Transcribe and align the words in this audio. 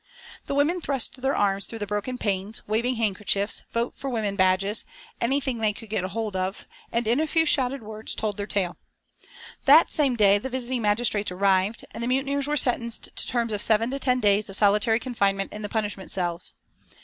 The 0.47 0.55
women 0.55 0.81
thrust 0.81 1.21
their 1.21 1.35
arms 1.35 1.67
through 1.67 1.77
the 1.77 1.85
broken 1.85 2.17
panes, 2.17 2.67
waving 2.67 2.95
handkerchiefs, 2.95 3.61
Votes 3.71 3.99
for 3.99 4.09
Women 4.09 4.35
badges, 4.35 4.83
anything 5.21 5.59
they 5.59 5.73
could 5.73 5.91
get 5.91 6.03
hold 6.03 6.35
of, 6.35 6.65
and 6.91 7.05
in 7.07 7.19
a 7.19 7.27
few 7.27 7.45
shouted 7.45 7.83
words 7.83 8.15
told 8.15 8.35
their 8.35 8.47
tale. 8.47 8.77
That 9.65 9.91
same 9.91 10.15
day 10.15 10.39
the 10.39 10.49
visiting 10.49 10.81
magistrates 10.81 11.29
arrived, 11.31 11.85
and 11.91 12.01
the 12.01 12.07
mutineers 12.07 12.47
were 12.47 12.57
sentenced 12.57 13.15
to 13.15 13.27
terms 13.27 13.51
of 13.51 13.61
seven 13.61 13.91
to 13.91 13.99
ten 13.99 14.19
days 14.19 14.49
of 14.49 14.55
solitary 14.57 14.99
confinement 14.99 15.53
in 15.53 15.61
the 15.61 15.69
punishment 15.69 16.09
cells. 16.09 16.55